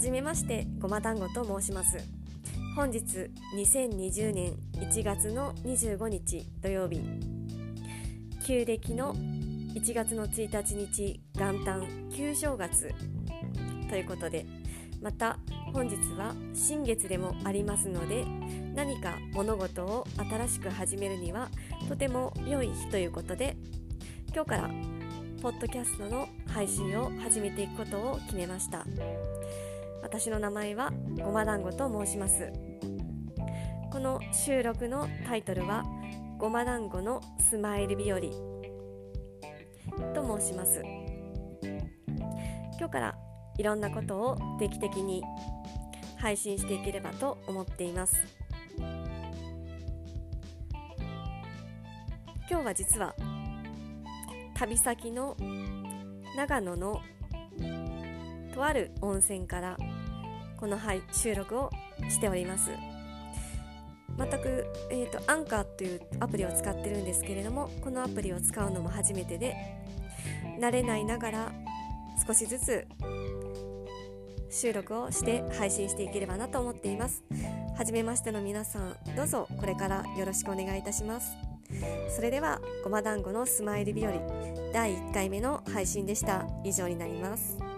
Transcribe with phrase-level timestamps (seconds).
[0.00, 1.98] じめましてごま団子と申します。
[2.74, 7.00] 本日2020年1月の25日土曜日
[8.44, 12.92] 旧暦の1月の1日日元旦旧正月。
[13.88, 14.44] ということで
[15.00, 15.38] また
[15.72, 18.24] 本日は新月でもありますので
[18.74, 21.50] 何か物事を新しく始めるには
[21.88, 23.56] とても良い日ということで
[24.34, 24.70] 今日から
[25.40, 28.84] ポッドキャストの配信を始めていくことを決めました。
[30.04, 30.92] 私の名前は
[31.24, 32.52] ごま団子と申します。
[33.90, 35.82] この収録のタイトルは
[36.38, 38.26] ごま団子のスマイル日和と
[40.38, 40.82] 申します。
[42.78, 43.14] 今日から
[43.56, 45.22] いろんなことを定期的に
[46.18, 48.14] 配信していければと思っています。
[52.50, 53.14] 今日は実は
[54.52, 55.34] 旅先の
[56.36, 57.00] 長野の
[58.52, 59.76] とある温泉から
[60.58, 60.78] この
[61.12, 61.70] 収録を
[62.08, 62.70] しております。
[64.16, 69.56] 全く、えーと、アンカーというアプリを使ってるんですけれどもこのアプリを使うのも初めてで
[70.60, 71.52] 慣れないながら
[72.24, 72.86] 少しずつ
[74.50, 77.24] 収録をして配信していければなと思っています。
[77.76, 81.36] はじめましての皆さんどうぞこれからよろしくお願いいたします。
[82.14, 84.12] それではごま団子のスマイル日和
[84.72, 86.46] 第1回目の配信でした。
[86.62, 87.73] 以上になります。